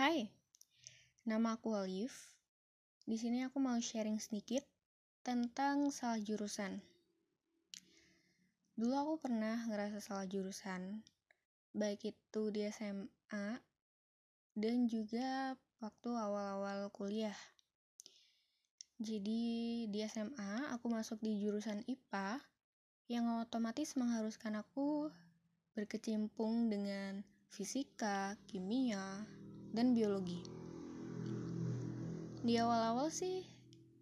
Hai, 0.00 0.32
nama 1.28 1.60
aku 1.60 1.76
Olive. 1.76 2.16
Di 3.04 3.20
sini 3.20 3.44
aku 3.44 3.60
mau 3.60 3.76
sharing 3.76 4.16
sedikit 4.16 4.64
tentang 5.20 5.92
salah 5.92 6.16
jurusan. 6.16 6.80
Dulu 8.80 8.96
aku 8.96 9.14
pernah 9.20 9.60
ngerasa 9.68 10.00
salah 10.00 10.24
jurusan, 10.24 11.04
baik 11.76 12.16
itu 12.16 12.42
di 12.48 12.64
SMA 12.72 13.60
dan 14.56 14.88
juga 14.88 15.60
waktu 15.84 16.08
awal-awal 16.16 16.88
kuliah. 16.96 17.36
Jadi 19.04 19.84
di 19.84 20.00
SMA 20.08 20.72
aku 20.72 20.88
masuk 20.88 21.20
di 21.20 21.44
jurusan 21.44 21.84
IPA 21.84 22.40
yang 23.12 23.28
otomatis 23.36 23.92
mengharuskan 24.00 24.64
aku 24.64 25.12
berkecimpung 25.76 26.72
dengan 26.72 27.20
fisika, 27.52 28.40
kimia, 28.48 29.28
dan 29.70 29.94
biologi. 29.94 30.42
Di 32.40 32.56
awal-awal 32.58 33.12
sih 33.12 33.44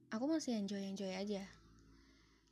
aku 0.08 0.24
masih 0.30 0.56
enjoy-enjoy 0.56 1.12
aja. 1.12 1.44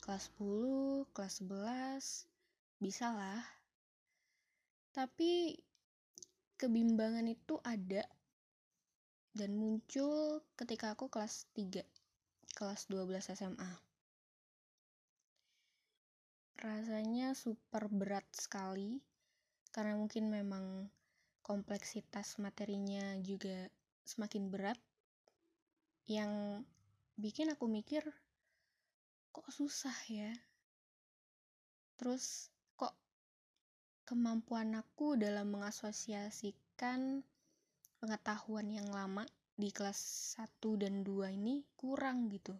Kelas 0.04 0.28
10, 0.38 1.08
kelas 1.16 1.34
11, 1.40 2.82
bisa 2.82 3.10
lah. 3.14 3.44
Tapi 4.92 5.56
kebimbangan 6.56 7.28
itu 7.28 7.60
ada 7.64 8.04
dan 9.36 9.52
muncul 9.52 10.40
ketika 10.56 10.96
aku 10.96 11.12
kelas 11.12 11.44
3, 11.52 11.84
kelas 12.56 12.88
12 12.88 13.20
SMA. 13.36 13.72
Rasanya 16.56 17.36
super 17.36 17.92
berat 17.92 18.24
sekali 18.32 19.04
karena 19.76 19.92
mungkin 20.00 20.32
memang 20.32 20.88
kompleksitas 21.46 22.42
materinya 22.42 23.14
juga 23.22 23.70
semakin 24.02 24.50
berat. 24.50 24.78
Yang 26.10 26.66
bikin 27.14 27.54
aku 27.54 27.70
mikir 27.70 28.02
kok 29.30 29.46
susah 29.54 29.94
ya? 30.10 30.34
Terus 31.94 32.50
kok 32.74 32.98
kemampuan 34.02 34.74
aku 34.74 35.14
dalam 35.14 35.54
mengasosiasikan 35.54 37.22
pengetahuan 38.02 38.66
yang 38.66 38.90
lama 38.90 39.22
di 39.54 39.70
kelas 39.70 40.34
1 40.42 40.82
dan 40.82 41.06
2 41.06 41.30
ini 41.30 41.62
kurang 41.78 42.26
gitu. 42.26 42.58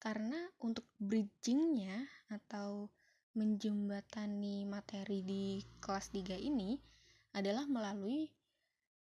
Karena 0.00 0.48
untuk 0.64 0.88
bridgingnya 0.96 2.08
atau 2.32 2.88
menjembatani 3.36 4.64
materi 4.64 5.20
di 5.20 5.60
kelas 5.84 6.08
3 6.10 6.40
ini 6.40 6.88
adalah 7.32 7.68
melalui 7.68 8.32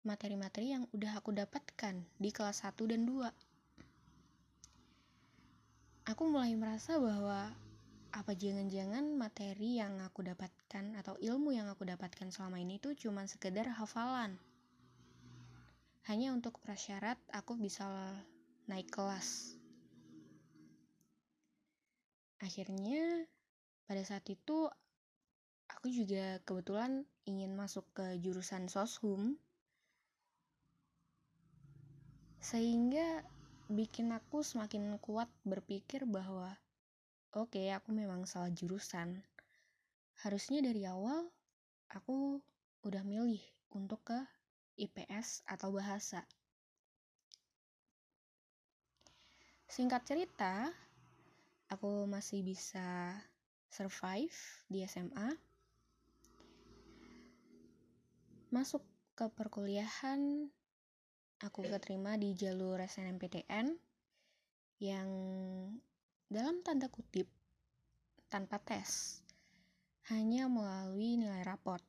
materi-materi 0.04 0.76
yang 0.76 0.84
udah 0.92 1.20
aku 1.20 1.32
dapatkan 1.32 2.04
di 2.20 2.30
kelas 2.36 2.68
1 2.68 2.76
dan 2.92 3.08
2. 3.08 3.32
Aku 6.12 6.28
mulai 6.28 6.52
merasa 6.60 7.00
bahwa 7.00 7.48
apa 8.14 8.32
jangan-jangan 8.36 9.16
materi 9.16 9.80
yang 9.80 9.98
aku 10.04 10.22
dapatkan 10.22 11.00
atau 11.00 11.16
ilmu 11.18 11.56
yang 11.56 11.72
aku 11.72 11.88
dapatkan 11.88 12.30
selama 12.30 12.60
ini 12.60 12.78
itu 12.78 12.94
cuma 13.08 13.24
sekedar 13.26 13.66
hafalan. 13.72 14.36
Hanya 16.06 16.36
untuk 16.36 16.60
prasyarat 16.60 17.16
aku 17.32 17.56
bisa 17.56 17.88
naik 18.68 18.92
kelas. 18.92 19.56
Akhirnya 22.44 23.24
pada 23.88 24.04
saat 24.04 24.28
itu 24.28 24.68
aku 25.84 25.92
juga 25.92 26.40
kebetulan 26.48 27.04
ingin 27.28 27.60
masuk 27.60 27.84
ke 27.92 28.16
jurusan 28.24 28.72
soshum. 28.72 29.36
Sehingga 32.40 33.20
bikin 33.68 34.16
aku 34.16 34.48
semakin 34.48 34.96
kuat 35.04 35.28
berpikir 35.44 36.08
bahwa 36.08 36.56
oke 37.36 37.52
okay, 37.52 37.76
aku 37.76 37.92
memang 37.92 38.24
salah 38.24 38.48
jurusan. 38.48 39.28
Harusnya 40.24 40.64
dari 40.64 40.88
awal 40.88 41.28
aku 41.92 42.40
udah 42.88 43.04
milih 43.04 43.44
untuk 43.76 44.08
ke 44.08 44.24
IPS 44.80 45.44
atau 45.52 45.76
bahasa. 45.76 46.24
Singkat 49.68 50.02
cerita 50.08 50.72
aku 51.68 52.08
masih 52.08 52.40
bisa 52.40 53.20
survive 53.68 54.40
di 54.72 54.80
SMA 54.88 55.52
masuk 58.54 58.86
ke 59.18 59.26
perkuliahan 59.34 60.46
aku 61.42 61.66
keterima 61.66 62.22
di 62.22 62.38
jalur 62.38 62.78
SNMPTN 62.78 63.74
yang 64.78 65.10
dalam 66.30 66.62
tanda 66.62 66.86
kutip 66.86 67.26
tanpa 68.30 68.62
tes 68.62 69.26
hanya 70.14 70.46
melalui 70.46 71.18
nilai 71.18 71.42
raport. 71.42 71.82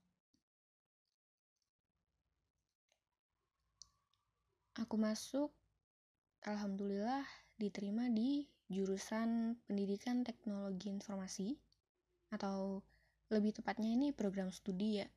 Aku 4.81 4.97
masuk 4.97 5.53
alhamdulillah 6.49 7.29
diterima 7.61 8.09
di 8.09 8.49
jurusan 8.73 9.61
pendidikan 9.69 10.25
teknologi 10.25 10.89
informasi 10.89 11.61
atau 12.33 12.81
lebih 13.29 13.53
tepatnya 13.53 13.93
ini 13.93 14.17
program 14.17 14.49
studi 14.49 15.05
ya 15.05 15.09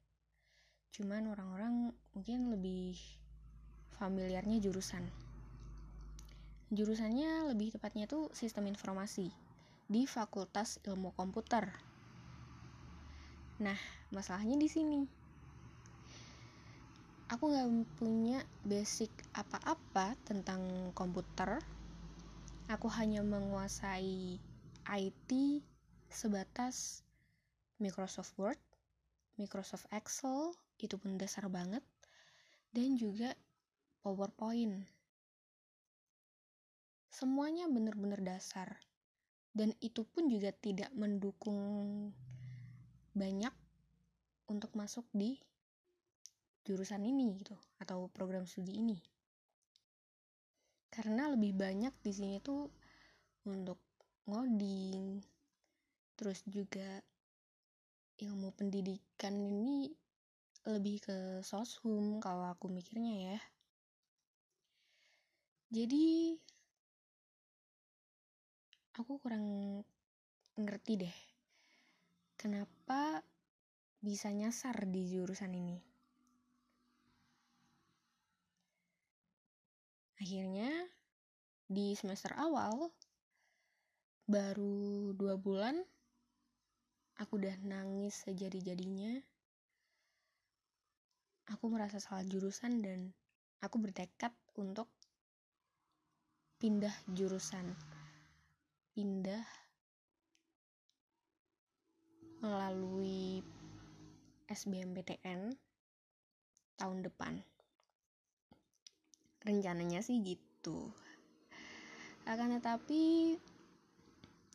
cuman 0.95 1.31
orang-orang 1.31 1.89
mungkin 2.15 2.53
lebih 2.53 2.95
familiarnya 3.97 4.61
jurusan. 4.61 5.03
Jurusannya 6.69 7.47
lebih 7.49 7.73
tepatnya 7.73 8.05
tuh 8.05 8.27
sistem 8.35 8.67
informasi 8.67 9.31
di 9.87 10.03
Fakultas 10.03 10.83
Ilmu 10.83 11.15
Komputer. 11.15 11.71
Nah 13.63 13.79
masalahnya 14.11 14.59
di 14.59 14.69
sini. 14.69 15.01
Aku 17.27 17.51
nggak 17.51 17.99
punya 17.99 18.39
basic 18.63 19.11
apa-apa 19.35 20.15
tentang 20.23 20.91
komputer. 20.95 21.59
Aku 22.71 22.87
hanya 22.87 23.19
menguasai 23.19 24.39
IT 24.87 25.31
sebatas 26.07 27.03
Microsoft 27.83 28.31
Word, 28.39 28.59
Microsoft 29.35 29.91
Excel, 29.91 30.55
itu 30.77 30.95
pun 31.01 31.17
dasar 31.17 31.49
banget. 31.49 31.81
Dan 32.69 32.97
juga 32.97 33.33
PowerPoint. 34.05 34.85
Semuanya 37.09 37.65
benar-benar 37.65 38.21
dasar. 38.21 38.77
Dan 39.49 39.73
itu 39.81 40.05
pun 40.05 40.29
juga 40.29 40.53
tidak 40.53 40.93
mendukung 40.93 41.57
banyak 43.17 43.53
untuk 44.47 44.69
masuk 44.77 45.09
di 45.09 45.41
jurusan 46.67 47.01
ini 47.07 47.41
gitu 47.41 47.57
atau 47.81 48.05
program 48.13 48.45
studi 48.45 48.77
ini. 48.77 48.99
Karena 50.93 51.31
lebih 51.33 51.57
banyak 51.57 51.95
di 52.05 52.11
sini 52.13 52.37
tuh 52.43 52.69
untuk 53.47 53.81
ngoding 54.27 55.23
terus 56.19 56.43
juga 56.49 56.99
ilmu 58.19 58.49
pendidikan 58.57 59.37
ini 59.37 59.87
lebih 60.67 60.99
ke 60.99 61.17
soshum 61.47 62.19
kalau 62.19 62.51
aku 62.51 62.67
mikirnya 62.67 63.33
ya. 63.33 63.39
Jadi 65.71 66.35
aku 68.99 69.19
kurang 69.23 69.45
ngerti 70.59 70.93
deh 71.07 71.17
kenapa 72.37 73.21
bisa 73.99 74.29
nyasar 74.29 74.85
di 74.87 75.09
jurusan 75.09 75.51
ini? 75.55 75.77
Akhirnya 80.17 80.71
di 81.67 81.93
semester 81.93 82.31
awal 82.35 82.89
baru 84.27 85.11
dua 85.15 85.35
bulan 85.35 85.77
aku 87.19 87.39
udah 87.39 87.55
nangis 87.63 88.27
sejadi-jadinya 88.27 89.19
aku 91.47 91.71
merasa 91.71 91.99
salah 92.03 92.27
jurusan 92.27 92.83
dan 92.83 93.15
aku 93.63 93.79
bertekad 93.79 94.35
untuk 94.59 94.91
pindah 96.59 96.93
jurusan. 97.13 97.71
Pindah 98.91 99.45
melalui 102.41 103.45
SBMPTN 104.49 105.53
tahun 106.77 106.99
depan. 107.05 107.41
Rencananya 109.45 110.03
sih 110.03 110.19
gitu. 110.21 110.91
Akan 112.27 112.51
tetapi 112.59 113.37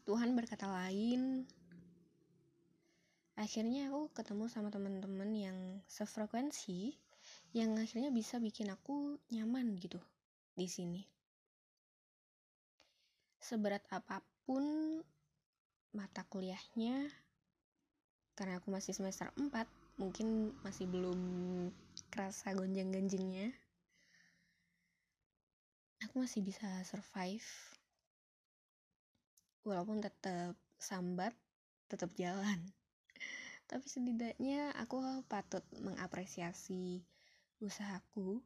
Tuhan 0.04 0.34
berkata 0.36 0.68
lain 0.68 1.46
akhirnya 3.42 3.90
aku 3.90 4.14
ketemu 4.14 4.46
sama 4.46 4.70
teman-teman 4.70 5.30
yang 5.34 5.58
sefrekuensi 5.90 6.94
yang 7.52 7.74
akhirnya 7.74 8.14
bisa 8.14 8.38
bikin 8.38 8.70
aku 8.70 9.18
nyaman 9.34 9.74
gitu 9.82 9.98
di 10.54 10.70
sini. 10.70 11.02
Seberat 13.42 13.82
apa 13.90 14.22
pun 14.46 14.62
mata 15.92 16.22
kuliahnya, 16.30 17.10
karena 18.38 18.62
aku 18.62 18.70
masih 18.70 18.94
semester 18.94 19.28
4, 19.34 19.66
mungkin 19.98 20.54
masih 20.62 20.86
belum 20.88 21.20
kerasa 22.08 22.54
gonjang-ganjingnya. 22.54 23.52
Aku 26.08 26.22
masih 26.22 26.40
bisa 26.46 26.66
survive. 26.86 27.44
Walaupun 29.66 30.00
tetap 30.00 30.56
sambat, 30.80 31.34
tetap 31.90 32.10
jalan. 32.16 32.72
Tapi 33.72 33.88
setidaknya 33.88 34.76
aku 34.76 35.00
patut 35.24 35.64
mengapresiasi 35.80 37.00
usahaku 37.56 38.44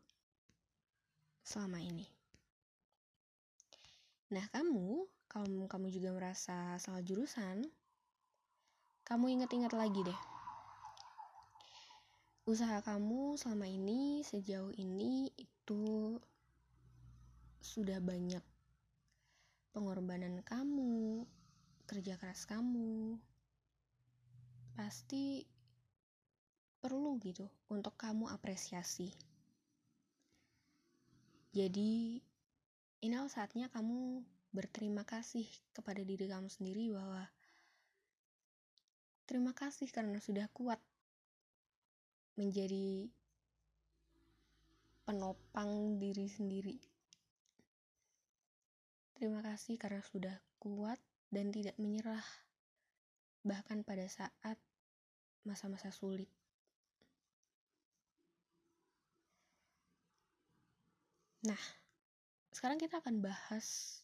selama 1.42 1.82
ini. 1.82 2.06
Nah, 4.30 4.46
kamu, 4.54 5.02
kalau 5.26 5.66
kamu 5.66 5.90
juga 5.90 6.14
merasa 6.14 6.78
salah 6.78 7.02
jurusan, 7.02 7.66
kamu 9.02 9.34
ingat-ingat 9.34 9.74
lagi 9.74 10.06
deh. 10.06 10.20
Usaha 12.46 12.78
kamu 12.86 13.34
selama 13.34 13.66
ini, 13.66 14.22
sejauh 14.22 14.70
ini, 14.78 15.34
itu 15.34 16.14
sudah 17.58 17.98
banyak 17.98 18.46
pengorbanan 19.74 20.38
kamu, 20.46 21.26
kerja 21.90 22.14
keras 22.14 22.46
kamu. 22.46 23.18
Pasti 24.76 25.40
perlu 26.78 27.16
gitu 27.18 27.48
untuk 27.72 27.96
kamu 27.96 28.28
apresiasi. 28.30 29.10
Jadi, 31.56 32.20
ini 33.00 33.16
saatnya 33.32 33.72
kamu 33.72 34.20
berterima 34.52 35.08
kasih 35.08 35.48
kepada 35.72 36.04
diri 36.04 36.28
kamu 36.28 36.52
sendiri 36.52 36.92
bahwa 36.92 37.24
terima 39.24 39.56
kasih 39.56 39.88
karena 39.88 40.20
sudah 40.20 40.46
kuat 40.52 40.78
menjadi 42.36 43.08
penopang 45.08 45.96
diri 45.96 46.28
sendiri. 46.28 46.76
Terima 49.16 49.40
kasih 49.40 49.80
karena 49.80 50.04
sudah 50.04 50.36
kuat 50.60 51.00
dan 51.32 51.48
tidak 51.48 51.72
menyerah, 51.80 52.26
bahkan 53.40 53.80
pada 53.80 54.04
saat 54.12 54.60
masa-masa 55.46 55.94
sulit. 55.94 56.28
Nah, 61.46 61.62
sekarang 62.50 62.82
kita 62.82 62.98
akan 62.98 63.22
bahas 63.22 64.02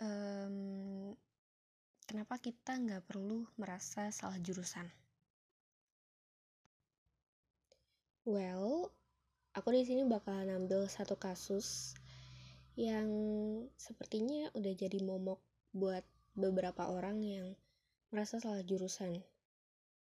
um, 0.00 1.12
kenapa 2.08 2.40
kita 2.40 2.80
nggak 2.80 3.04
perlu 3.04 3.44
merasa 3.60 4.08
salah 4.08 4.40
jurusan. 4.40 4.88
Well, 8.24 8.88
aku 9.52 9.68
di 9.76 9.84
sini 9.84 10.08
bakalan 10.08 10.48
ambil 10.64 10.88
satu 10.88 11.20
kasus 11.20 11.92
yang 12.80 13.08
sepertinya 13.76 14.48
udah 14.56 14.72
jadi 14.72 15.04
momok 15.04 15.44
buat 15.76 16.06
beberapa 16.32 16.88
orang 16.88 17.20
yang 17.20 17.46
merasa 18.08 18.40
salah 18.40 18.64
jurusan, 18.64 19.20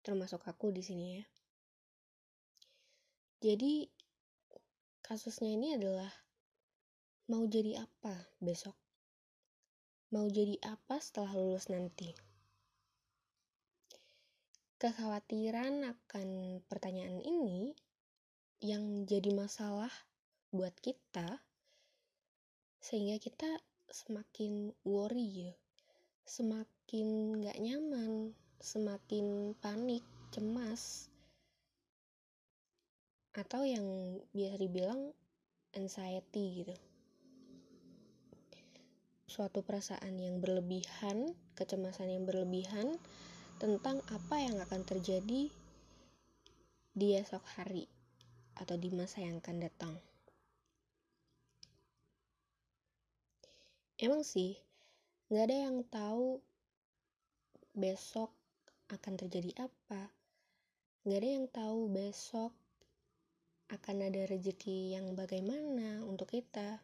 termasuk 0.06 0.46
aku 0.46 0.70
di 0.70 0.86
sini 0.86 1.18
ya. 1.18 1.26
Jadi 3.42 3.90
kasusnya 5.02 5.58
ini 5.58 5.74
adalah 5.74 6.14
mau 7.26 7.42
jadi 7.50 7.82
apa 7.82 8.30
besok? 8.38 8.78
Mau 10.14 10.30
jadi 10.30 10.62
apa 10.62 11.02
setelah 11.02 11.34
lulus 11.34 11.74
nanti? 11.74 12.14
Kekhawatiran 14.78 15.90
akan 15.90 16.62
pertanyaan 16.70 17.18
ini 17.26 17.74
yang 18.62 19.10
jadi 19.10 19.34
masalah 19.34 19.90
buat 20.54 20.78
kita 20.80 21.42
sehingga 22.80 23.18
kita 23.18 23.50
semakin 23.90 24.70
worry 24.86 25.58
semakin 26.26 27.42
gak 27.42 27.58
nyaman 27.62 28.34
semakin 28.60 29.56
panik 29.60 30.04
cemas 30.32 31.08
atau 33.36 33.68
yang 33.68 33.84
biasa 34.32 34.56
dibilang 34.56 35.12
anxiety 35.76 36.64
gitu. 36.64 36.76
Suatu 39.28 39.60
perasaan 39.60 40.16
yang 40.16 40.40
berlebihan 40.40 41.36
kecemasan 41.60 42.12
yang 42.12 42.24
berlebihan 42.24 42.96
tentang 43.60 44.00
apa 44.12 44.36
yang 44.40 44.56
akan 44.64 44.88
terjadi 44.88 45.52
di 46.96 47.08
esok 47.16 47.44
hari 47.60 47.92
atau 48.56 48.80
di 48.80 48.88
masa 48.92 49.20
yang 49.20 49.44
akan 49.44 49.58
datang. 49.60 49.96
Emang 54.00 54.24
sih 54.24 54.56
nggak 55.28 55.44
ada 55.48 55.58
yang 55.68 55.78
tahu 55.88 56.40
besok 57.76 58.32
akan 58.94 59.14
terjadi 59.18 59.66
apa 59.66 60.12
nggak 61.06 61.20
ada 61.22 61.30
yang 61.38 61.46
tahu 61.54 61.80
besok 61.94 62.50
akan 63.74 64.10
ada 64.10 64.30
rezeki 64.30 64.94
yang 64.94 65.18
bagaimana 65.18 66.06
untuk 66.06 66.30
kita. 66.30 66.82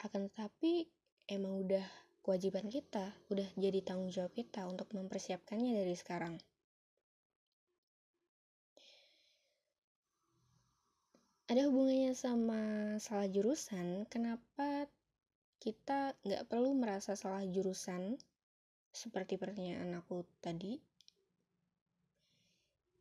Akan 0.00 0.28
tetapi 0.28 0.88
emang 1.28 1.64
udah 1.64 1.84
kewajiban 2.20 2.68
kita, 2.68 3.12
udah 3.32 3.48
jadi 3.56 3.80
tanggung 3.80 4.12
jawab 4.12 4.32
kita 4.36 4.68
untuk 4.68 4.92
mempersiapkannya 4.92 5.72
dari 5.72 5.96
sekarang. 5.96 6.36
Ada 11.48 11.66
hubungannya 11.66 12.14
sama 12.14 12.60
salah 13.02 13.26
jurusan, 13.26 14.06
kenapa 14.06 14.86
kita 15.60 16.14
nggak 16.24 16.46
perlu 16.46 16.76
merasa 16.76 17.16
salah 17.16 17.42
jurusan 17.42 18.16
seperti 18.90 19.38
pertanyaan 19.38 19.96
aku 19.98 20.26
tadi? 20.42 20.78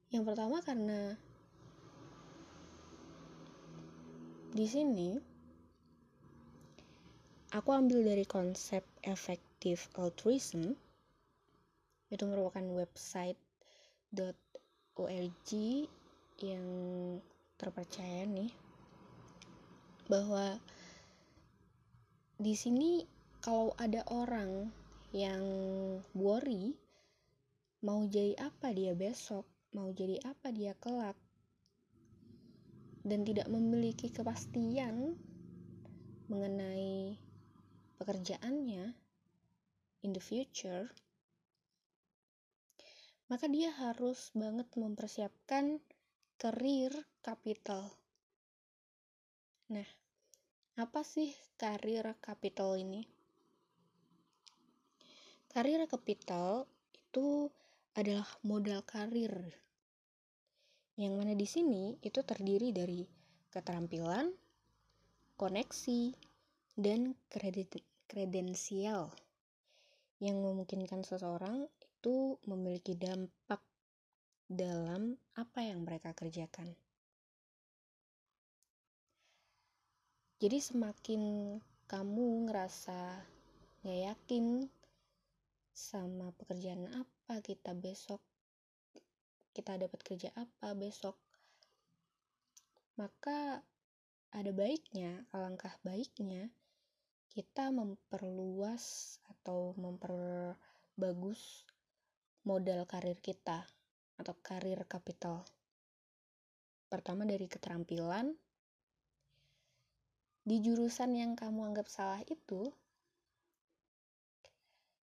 Yang 0.09 0.23
pertama 0.25 0.57
karena 0.65 1.13
Di 4.49 4.65
sini, 4.65 5.13
aku 7.53 7.69
ambil 7.69 8.01
dari 8.01 8.25
konsep 8.25 8.81
effective 9.05 9.77
altruism, 9.93 10.73
itu 12.09 12.23
merupakan 12.25 12.65
website 12.73 13.37
.org 14.97 15.49
yang 16.41 16.67
terpercaya 17.61 18.25
nih, 18.25 18.49
bahwa 20.09 20.57
di 22.41 22.57
sini 22.57 23.05
kalau 23.45 23.77
ada 23.77 24.01
orang 24.09 24.73
yang 25.09 25.41
worry 26.13 26.77
mau 27.81 28.03
jadi 28.05 28.35
apa 28.37 28.75
dia 28.75 28.91
besok, 28.91 29.47
mau 29.71 29.89
jadi 29.89 30.19
apa 30.27 30.51
dia 30.51 30.75
kelak, 30.75 31.15
dan 33.07 33.23
tidak 33.23 33.47
memiliki 33.47 34.11
kepastian 34.11 35.15
mengenai 36.27 37.15
pekerjaannya 37.97 38.93
in 40.03 40.11
the 40.11 40.21
future, 40.21 40.91
maka 43.31 43.47
dia 43.47 43.71
harus 43.71 44.29
banget 44.35 44.67
mempersiapkan 44.75 45.79
career 46.35 46.91
capital. 47.23 47.87
Nah, 49.71 49.89
apa 50.77 51.01
sih 51.01 51.31
career 51.55 52.13
capital 52.19 52.75
ini? 52.75 53.18
Career 55.49 55.89
capital 55.89 56.69
itu 56.93 57.49
adalah 57.97 58.29
modal 58.45 58.85
karir 58.85 59.33
yang 60.99 61.15
mana 61.15 61.31
di 61.31 61.47
sini 61.47 61.95
itu 62.03 62.19
terdiri 62.27 62.75
dari 62.75 63.07
keterampilan, 63.55 64.35
koneksi, 65.39 66.11
dan 66.75 67.15
kredit 67.31 67.79
kredensial 68.03 69.07
yang 70.19 70.43
memungkinkan 70.43 71.07
seseorang 71.07 71.71
itu 71.79 72.35
memiliki 72.43 72.99
dampak 72.99 73.63
dalam 74.51 75.15
apa 75.39 75.59
yang 75.63 75.87
mereka 75.87 76.11
kerjakan. 76.11 76.75
Jadi 80.43 80.59
semakin 80.59 81.21
kamu 81.87 82.51
ngerasa 82.51 83.23
gak 83.87 83.99
yakin 84.11 84.67
sama 85.79 86.35
pekerjaan 86.35 86.91
apa 86.91 87.39
kita 87.39 87.71
besok 87.71 88.19
kita 89.55 89.79
dapat 89.79 89.99
kerja 90.03 90.35
apa 90.35 90.75
besok 90.75 91.15
maka 92.99 93.63
ada 94.35 94.51
baiknya, 94.51 95.23
alangkah 95.31 95.71
baiknya 95.87 96.51
kita 97.31 97.71
memperluas 97.71 99.15
atau 99.31 99.71
memperbagus 99.79 101.63
modal 102.43 102.83
karir 102.83 103.15
kita 103.23 103.63
atau 104.19 104.35
karir 104.43 104.83
kapital. 104.83 105.47
Pertama 106.91 107.23
dari 107.23 107.47
keterampilan. 107.47 108.35
Di 110.43 110.59
jurusan 110.59 111.15
yang 111.15 111.39
kamu 111.39 111.71
anggap 111.71 111.87
salah 111.87 112.19
itu, 112.27 112.73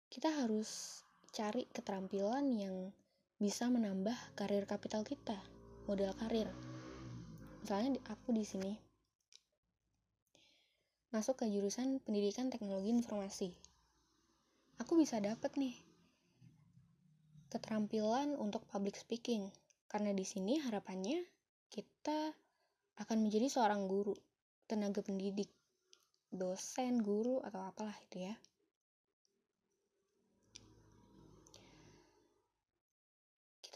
kita 0.08 0.32
harus 0.32 1.00
cari 1.36 1.68
keterampilan 1.68 2.44
yang 2.56 2.76
bisa 3.36 3.68
menambah 3.68 4.16
karir 4.34 4.64
kapital 4.64 5.04
kita, 5.04 5.36
modal 5.84 6.16
karir. 6.16 6.48
Misalnya 7.60 8.00
aku 8.08 8.32
di 8.32 8.42
sini 8.42 8.72
masuk 11.12 11.40
ke 11.40 11.46
jurusan 11.48 12.00
pendidikan 12.04 12.48
teknologi 12.48 12.92
informasi. 12.92 13.52
Aku 14.80 14.96
bisa 14.96 15.20
dapat 15.20 15.56
nih 15.60 15.76
keterampilan 17.48 18.36
untuk 18.36 18.64
public 18.68 18.96
speaking 18.96 19.48
karena 19.88 20.12
di 20.12 20.24
sini 20.24 20.60
harapannya 20.60 21.24
kita 21.68 22.32
akan 23.00 23.24
menjadi 23.24 23.48
seorang 23.48 23.88
guru, 23.88 24.12
tenaga 24.68 25.00
pendidik, 25.00 25.48
dosen, 26.28 27.00
guru 27.00 27.40
atau 27.40 27.60
apalah 27.64 27.96
itu 28.08 28.28
ya. 28.28 28.34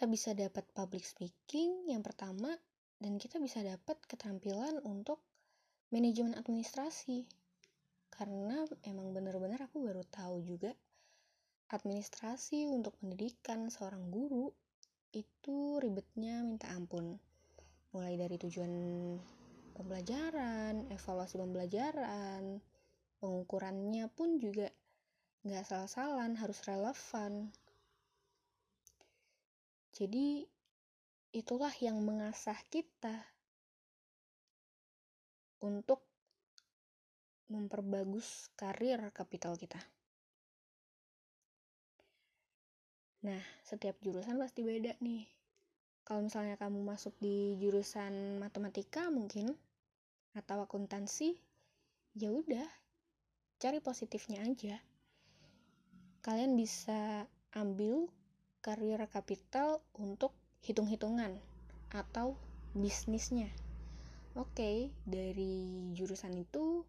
Kita 0.02 0.10
bisa 0.10 0.34
dapat 0.34 0.66
public 0.74 1.06
speaking 1.06 1.86
yang 1.86 2.02
pertama 2.02 2.50
dan 2.98 3.22
kita 3.22 3.38
bisa 3.38 3.62
dapat 3.62 4.02
keterampilan 4.10 4.82
untuk 4.82 5.22
manajemen 5.94 6.34
administrasi. 6.34 7.22
Karena 8.10 8.66
emang 8.82 9.14
bener-bener 9.14 9.62
aku 9.62 9.78
baru 9.78 10.02
tahu 10.02 10.42
juga 10.42 10.74
administrasi 11.70 12.66
untuk 12.66 12.98
pendidikan 12.98 13.70
seorang 13.70 14.10
guru 14.10 14.50
itu 15.14 15.78
ribetnya 15.78 16.42
minta 16.42 16.74
ampun. 16.74 17.14
Mulai 17.94 18.18
dari 18.18 18.42
tujuan 18.42 18.74
pembelajaran 19.78 20.90
evaluasi 20.90 21.38
pembelajaran 21.38 22.58
pengukurannya 23.22 24.10
pun 24.10 24.42
juga 24.42 24.66
nggak 25.46 25.62
salah-salan 25.62 26.34
harus 26.42 26.58
relevan 26.66 27.54
jadi, 30.02 30.42
itulah 31.30 31.70
yang 31.78 32.02
mengasah 32.02 32.58
kita 32.66 33.22
untuk 35.62 36.02
memperbagus 37.46 38.50
karir 38.58 38.98
kapital 39.14 39.54
kita. 39.54 39.78
Nah, 43.22 43.38
setiap 43.62 43.94
jurusan 44.02 44.42
pasti 44.42 44.66
beda 44.66 44.98
nih. 44.98 45.22
Kalau 46.02 46.26
misalnya 46.26 46.58
kamu 46.58 46.82
masuk 46.82 47.14
di 47.22 47.54
jurusan 47.62 48.42
matematika 48.42 49.06
mungkin 49.14 49.54
atau 50.34 50.66
akuntansi, 50.66 51.38
ya 52.18 52.34
udah, 52.34 52.66
cari 53.62 53.78
positifnya 53.78 54.42
aja. 54.42 54.82
Kalian 56.26 56.58
bisa 56.58 57.30
ambil 57.54 58.10
karir 58.62 59.02
kapital 59.10 59.82
untuk 59.98 60.30
hitung-hitungan 60.62 61.34
atau 61.90 62.38
bisnisnya. 62.78 63.50
Oke, 64.38 64.54
okay, 64.54 64.76
dari 65.02 65.90
jurusan 65.98 66.38
itu 66.38 66.86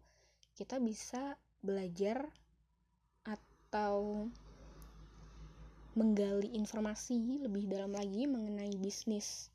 kita 0.54 0.78
bisa 0.78 1.34
belajar 1.66 2.30
atau 3.26 4.30
menggali 5.98 6.54
informasi 6.54 7.42
lebih 7.42 7.66
dalam 7.66 7.90
lagi 7.90 8.30
mengenai 8.30 8.78
bisnis. 8.78 9.50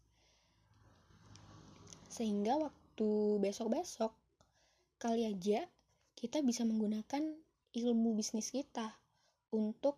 Sehingga 2.12 2.60
waktu 2.60 3.40
besok-besok 3.40 4.12
kali 5.00 5.24
aja 5.24 5.64
kita 6.20 6.44
bisa 6.44 6.68
menggunakan 6.68 7.24
ilmu 7.72 8.12
bisnis 8.20 8.52
kita 8.52 8.92
untuk 9.56 9.96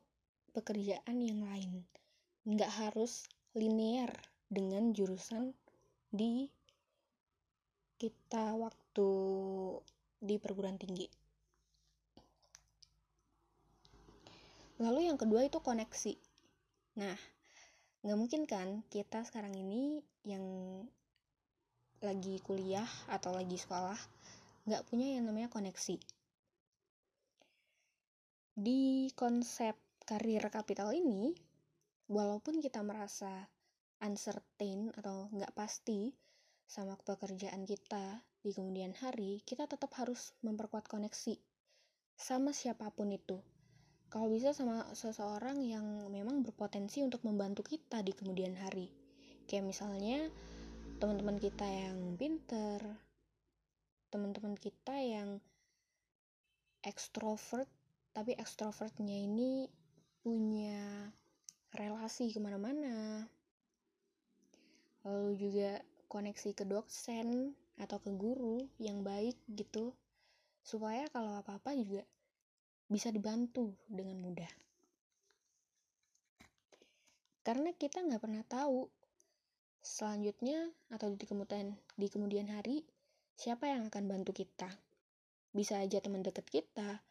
pekerjaan 0.53 1.17
yang 1.17 1.41
lain 1.41 1.81
nggak 2.47 2.71
harus 2.73 3.29
linear 3.53 4.09
dengan 4.49 4.91
jurusan 4.91 5.53
di 6.09 6.49
kita 8.01 8.57
waktu 8.57 9.09
di 10.17 10.35
perguruan 10.41 10.81
tinggi. 10.81 11.05
Lalu 14.81 15.05
yang 15.05 15.21
kedua 15.21 15.45
itu 15.45 15.61
koneksi. 15.61 16.17
Nah, 16.97 17.17
nggak 18.01 18.17
mungkin 18.17 18.49
kan 18.49 18.81
kita 18.89 19.21
sekarang 19.21 19.53
ini 19.53 20.01
yang 20.25 20.41
lagi 22.01 22.41
kuliah 22.41 22.89
atau 23.05 23.29
lagi 23.29 23.61
sekolah 23.61 23.97
nggak 24.65 24.85
punya 24.89 25.17
yang 25.17 25.29
namanya 25.29 25.53
koneksi. 25.53 26.01
Di 28.57 29.13
konsep 29.13 29.77
karir 30.05 30.41
kapital 30.49 30.97
ini, 30.97 31.33
walaupun 32.11 32.59
kita 32.59 32.83
merasa 32.83 33.47
uncertain 34.03 34.91
atau 34.99 35.31
nggak 35.31 35.55
pasti 35.55 36.11
sama 36.67 36.99
pekerjaan 36.99 37.63
kita 37.63 38.19
di 38.43 38.51
kemudian 38.51 38.91
hari, 38.99 39.39
kita 39.47 39.63
tetap 39.63 39.95
harus 39.95 40.35
memperkuat 40.43 40.91
koneksi 40.91 41.39
sama 42.19 42.51
siapa 42.51 42.91
pun 42.91 43.15
itu. 43.15 43.39
Kalau 44.11 44.27
bisa 44.27 44.51
sama 44.51 44.91
seseorang 44.91 45.63
yang 45.63 46.11
memang 46.11 46.43
berpotensi 46.43 46.99
untuk 46.99 47.23
membantu 47.23 47.63
kita 47.63 48.03
di 48.03 48.11
kemudian 48.11 48.59
hari. 48.59 48.91
Kayak 49.47 49.71
misalnya 49.71 50.27
teman-teman 50.99 51.39
kita 51.39 51.63
yang 51.63 52.19
pinter, 52.19 52.83
teman-teman 54.11 54.59
kita 54.59 54.99
yang 54.99 55.39
ekstrovert, 56.83 57.71
tapi 58.11 58.35
ekstrovertnya 58.35 59.15
ini 59.15 59.71
punya 60.19 61.07
relasi 61.75 62.31
ke 62.31 62.39
mana-mana. 62.43 63.27
Lalu 65.07 65.31
juga 65.39 65.81
koneksi 66.11 66.51
ke 66.53 66.63
dosen 66.67 67.55
atau 67.79 67.97
ke 67.97 68.11
guru 68.13 68.67
yang 68.77 69.01
baik 69.01 69.39
gitu. 69.51 69.95
Supaya 70.61 71.09
kalau 71.09 71.39
apa-apa 71.41 71.73
juga 71.73 72.05
bisa 72.91 73.09
dibantu 73.09 73.73
dengan 73.87 74.19
mudah. 74.19 74.51
Karena 77.41 77.73
kita 77.73 78.05
nggak 78.05 78.21
pernah 78.21 78.45
tahu 78.45 78.85
selanjutnya 79.81 80.69
atau 80.93 81.09
di 81.17 81.25
kemudian 81.25 81.73
di 81.97 82.05
kemudian 82.05 82.45
hari 82.53 82.85
siapa 83.33 83.65
yang 83.65 83.89
akan 83.89 84.05
bantu 84.05 84.35
kita. 84.35 84.69
Bisa 85.49 85.81
aja 85.81 85.97
teman 85.97 86.21
dekat 86.21 86.45
kita 86.45 87.01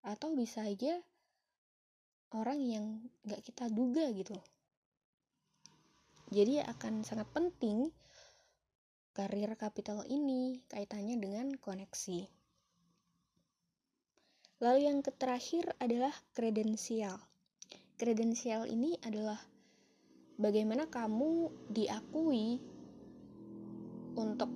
atau 0.00 0.32
bisa 0.32 0.64
aja 0.64 1.04
orang 2.34 2.58
yang 2.58 2.84
gak 3.24 3.40
kita 3.46 3.70
duga 3.70 4.10
gitu 4.10 4.34
jadi 6.34 6.66
akan 6.66 7.06
sangat 7.06 7.30
penting 7.30 7.94
karir 9.14 9.54
kapital 9.54 10.02
ini 10.10 10.58
kaitannya 10.66 11.14
dengan 11.22 11.54
koneksi. 11.54 12.26
Lalu 14.58 14.90
yang 14.90 14.98
terakhir 15.06 15.70
adalah 15.78 16.10
kredensial. 16.34 17.22
Kredensial 17.94 18.66
ini 18.66 18.98
adalah 19.06 19.38
bagaimana 20.34 20.90
kamu 20.90 21.54
diakui 21.70 22.58
untuk 24.18 24.50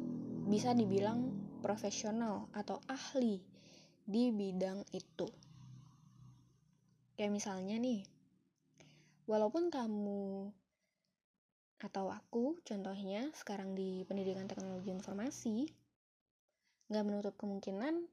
bisa 0.51 0.75
dibilang 0.75 1.31
profesional 1.63 2.51
atau 2.51 2.83
ahli 2.91 3.39
di 4.03 4.35
bidang 4.35 4.83
itu. 4.91 5.31
Kayak 7.19 7.35
misalnya 7.35 7.75
nih, 7.83 8.07
walaupun 9.27 9.75
kamu 9.75 10.55
atau 11.83 12.15
aku 12.15 12.63
contohnya 12.63 13.27
sekarang 13.35 13.75
di 13.75 14.07
pendidikan 14.07 14.47
teknologi 14.47 14.95
informasi, 14.95 15.67
nggak 16.87 17.03
menutup 17.03 17.35
kemungkinan 17.35 18.07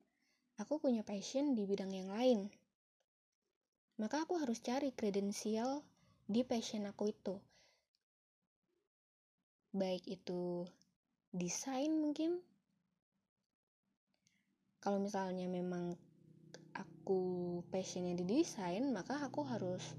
aku 0.58 0.82
punya 0.82 1.06
passion 1.06 1.54
di 1.54 1.70
bidang 1.70 1.94
yang 1.94 2.10
lain. 2.10 2.50
Maka 4.02 4.26
aku 4.26 4.42
harus 4.42 4.58
cari 4.66 4.90
kredensial 4.90 5.86
di 6.26 6.42
passion 6.42 6.90
aku 6.90 7.14
itu. 7.14 7.38
Baik 9.70 10.02
itu 10.10 10.66
desain 11.30 11.94
mungkin. 11.94 12.42
Kalau 14.82 14.98
misalnya 14.98 15.46
memang 15.46 15.94
aku 17.06 17.62
passionnya 17.70 18.18
di 18.18 18.26
desain 18.26 18.90
maka 18.90 19.22
aku 19.22 19.46
harus 19.46 19.94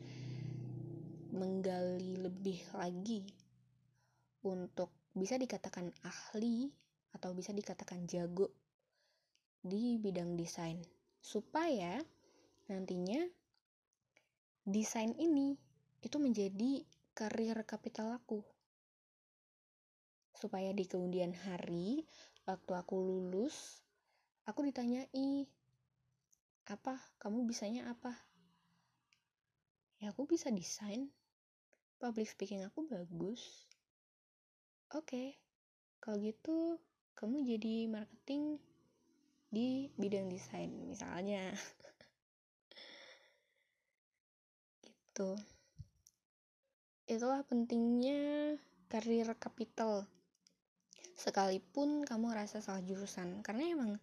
menggali 1.30 2.18
lebih 2.18 2.58
lagi 2.74 3.22
untuk 4.42 4.90
bisa 5.14 5.38
dikatakan 5.38 5.94
ahli 6.02 6.66
atau 7.14 7.30
bisa 7.30 7.54
dikatakan 7.54 8.10
jago 8.10 8.50
di 9.62 10.02
bidang 10.02 10.34
desain. 10.34 10.82
Supaya 11.22 12.02
nantinya 12.66 13.22
desain 14.66 15.14
ini 15.14 15.54
itu 16.02 16.18
menjadi 16.18 16.82
karir 17.14 17.62
kapital 17.62 18.18
aku. 18.18 18.42
Supaya 20.34 20.74
di 20.74 20.82
kemudian 20.90 21.38
hari 21.46 22.02
waktu 22.50 22.72
aku 22.74 22.98
lulus 22.98 23.78
aku 24.42 24.66
ditanyai 24.66 25.46
apa? 26.66 26.98
Kamu 27.22 27.46
bisanya 27.46 27.86
apa? 27.90 28.12
Ya 30.02 30.10
aku 30.12 30.26
bisa 30.26 30.50
desain. 30.50 31.08
Public 31.96 32.28
speaking 32.28 32.66
aku 32.66 32.84
bagus. 32.84 33.66
Oke. 34.92 35.06
Okay. 35.08 35.28
kalau 35.96 36.22
gitu 36.22 36.78
kamu 37.18 37.42
jadi 37.42 37.90
marketing 37.90 38.62
di 39.50 39.88
bidang 39.96 40.28
desain 40.28 40.70
misalnya. 40.86 41.50
Gitu. 45.16 45.32
Itulah 47.08 47.40
pentingnya 47.48 48.52
karir 48.92 49.32
kapital 49.40 50.04
sekalipun 51.16 52.04
kamu 52.04 52.36
rasa 52.36 52.60
salah 52.60 52.84
jurusan. 52.84 53.40
Karena 53.40 53.72
emang 53.72 53.96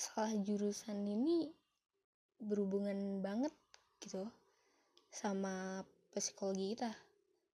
salah 0.00 0.32
jurusan 0.32 1.04
ini 1.04 1.52
berhubungan 2.40 3.20
banget 3.20 3.52
gitu 4.00 4.24
sama 5.12 5.84
psikologi 6.16 6.72
kita. 6.72 6.88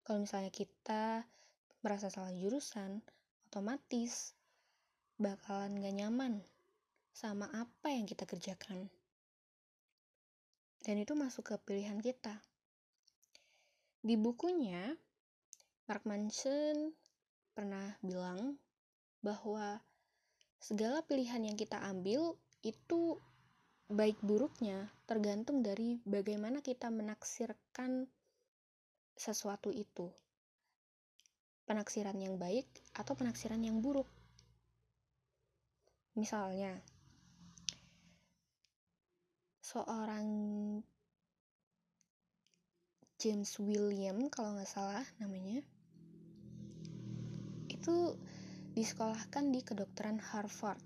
Kalau 0.07 0.23
misalnya 0.23 0.55
kita 0.55 1.27
merasa 1.83 2.07
salah 2.07 2.31
jurusan 2.31 3.03
otomatis 3.51 4.39
bakalan 5.19 5.83
gak 5.83 5.97
nyaman 5.99 6.39
sama 7.11 7.51
apa 7.51 7.91
yang 7.91 8.07
kita 8.07 8.23
kerjakan. 8.23 8.87
Dan 10.87 11.03
itu 11.03 11.19
masuk 11.19 11.51
ke 11.51 11.55
pilihan 11.67 11.99
kita. 11.99 12.39
Di 14.07 14.15
bukunya, 14.15 14.95
Mark 15.91 16.07
Manson 16.07 16.95
pernah 17.59 17.99
bilang 18.07 18.55
bahwa 19.19 19.83
segala 20.67 20.99
pilihan 21.07 21.47
yang 21.47 21.55
kita 21.55 21.79
ambil 21.79 22.35
itu 22.67 23.23
baik 23.87 24.19
buruknya 24.19 24.91
tergantung 25.07 25.63
dari 25.63 26.03
bagaimana 26.03 26.59
kita 26.59 26.91
menaksirkan 26.91 28.11
sesuatu 29.15 29.71
itu. 29.71 30.11
Penaksiran 31.71 32.19
yang 32.19 32.35
baik 32.35 32.67
atau 32.99 33.15
penaksiran 33.15 33.63
yang 33.63 33.79
buruk. 33.79 34.11
Misalnya, 36.19 36.83
seorang 39.63 40.27
James 43.23 43.55
William 43.63 44.27
kalau 44.35 44.59
nggak 44.59 44.71
salah 44.71 45.07
namanya 45.23 45.63
itu 47.71 48.19
disekolahkan 48.77 49.57
di 49.57 49.65
kedokteran 49.65 50.21
Harvard. 50.21 50.85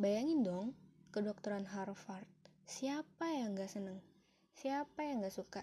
Bayangin 0.00 0.40
dong 0.40 0.66
kedokteran 1.12 1.68
Harvard. 1.68 2.24
Siapa 2.64 3.28
yang 3.28 3.52
nggak 3.52 3.68
seneng? 3.68 4.00
Siapa 4.56 5.04
yang 5.04 5.20
nggak 5.20 5.36
suka? 5.36 5.60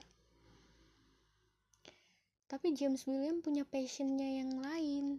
Tapi 2.46 2.78
James 2.78 3.10
William 3.10 3.42
punya 3.42 3.66
passionnya 3.66 4.38
yang 4.38 4.62
lain. 4.62 5.18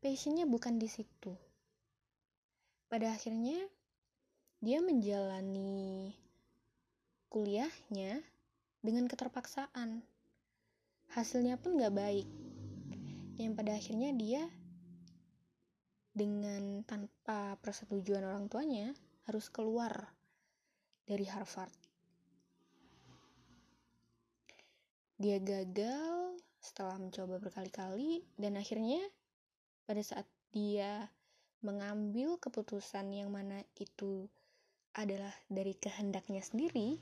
Passionnya 0.00 0.48
bukan 0.48 0.80
di 0.80 0.88
situ. 0.88 1.36
Pada 2.88 3.12
akhirnya 3.12 3.68
dia 4.64 4.80
menjalani 4.80 6.16
kuliahnya 7.28 8.24
dengan 8.80 9.04
keterpaksaan. 9.04 10.00
Hasilnya 11.12 11.60
pun 11.60 11.76
gak 11.76 11.92
baik. 11.92 12.24
Yang 13.36 13.52
pada 13.52 13.76
akhirnya 13.76 14.10
dia 14.16 14.42
dengan 16.18 16.82
tanpa 16.82 17.54
persetujuan 17.62 18.26
orang 18.26 18.50
tuanya 18.50 18.90
harus 19.30 19.46
keluar 19.54 20.10
dari 21.06 21.22
Harvard. 21.30 21.70
Dia 25.14 25.38
gagal 25.38 26.42
setelah 26.58 26.98
mencoba 26.98 27.38
berkali-kali 27.38 28.26
dan 28.34 28.58
akhirnya 28.58 28.98
pada 29.86 30.02
saat 30.02 30.26
dia 30.50 31.06
mengambil 31.62 32.38
keputusan 32.38 33.14
yang 33.14 33.30
mana 33.30 33.62
itu 33.78 34.26
adalah 34.94 35.30
dari 35.46 35.74
kehendaknya 35.78 36.42
sendiri, 36.42 36.98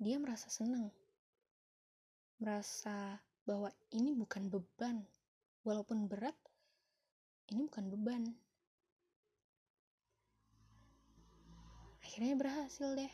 dia 0.00 0.16
merasa 0.20 0.48
senang. 0.52 0.88
Merasa 2.40 3.20
bahwa 3.48 3.72
ini 3.92 4.12
bukan 4.12 4.48
beban. 4.48 5.04
Walaupun 5.64 6.08
berat, 6.08 6.36
ini 7.52 7.66
bukan 7.68 7.90
beban. 7.92 8.24
Akhirnya 12.00 12.38
berhasil 12.38 12.94
deh. 12.94 13.10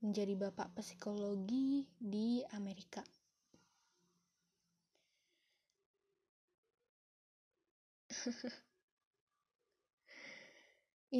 Menjadi 0.00 0.34
bapak 0.36 0.72
psikologi 0.80 1.86
di 2.00 2.42
Amerika. 2.56 3.04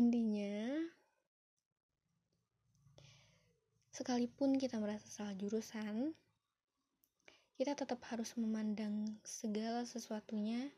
Intinya, 0.00 0.80
Sekalipun 4.00 4.56
kita 4.56 4.80
merasa 4.80 5.04
salah 5.12 5.36
jurusan, 5.36 6.16
kita 7.60 7.76
tetap 7.76 8.00
harus 8.08 8.32
memandang 8.40 9.20
segala 9.20 9.84
sesuatunya 9.84 10.72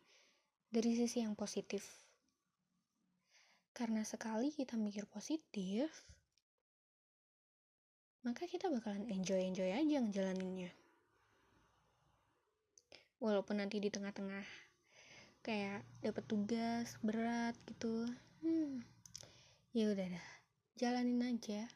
dari 0.72 0.96
sisi 0.96 1.20
yang 1.20 1.36
positif. 1.36 1.84
Karena 3.76 4.00
sekali 4.08 4.48
kita 4.48 4.80
mikir 4.80 5.04
positif, 5.04 5.92
maka 8.24 8.48
kita 8.48 8.72
bakalan 8.72 9.04
enjoy-enjoy 9.12 9.68
aja 9.68 9.96
ngejalaninnya. 10.00 10.72
Walaupun 13.20 13.60
nanti 13.60 13.78
di 13.78 13.92
tengah-tengah 13.92 14.44
kayak 15.44 15.84
dapat 16.00 16.24
tugas 16.24 16.96
berat 17.04 17.54
gitu, 17.68 18.08
hmm, 18.40 18.80
ya 19.76 19.92
udah 19.92 20.08
dah, 20.08 20.28
jalanin 20.80 21.36
aja 21.36 21.68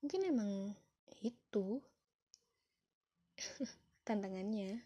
mungkin 0.00 0.32
emang 0.32 0.50
itu 1.20 1.84
tantangannya 4.08 4.80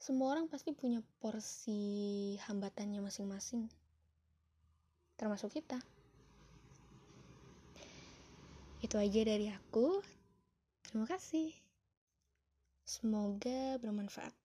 semua 0.00 0.32
orang 0.32 0.48
pasti 0.48 0.72
punya 0.72 1.04
porsi 1.20 2.32
hambatannya 2.48 3.04
masing-masing. 3.04 3.68
Termasuk 5.20 5.52
kita. 5.52 5.76
Itu 8.80 8.96
aja 8.96 9.20
dari 9.28 9.52
aku. 9.52 10.00
Terima 10.88 11.04
kasih. 11.04 11.52
Semoga 12.88 13.76
bermanfaat 13.76 14.39